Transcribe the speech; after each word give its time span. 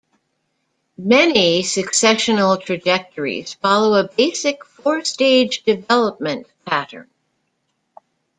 Many 0.97 1.61
successional 1.61 2.59
trajectories 2.59 3.53
follow 3.53 3.99
a 3.99 4.07
basic 4.07 4.65
four-stage 4.65 5.61
development 5.63 6.47
pattern. 6.65 7.07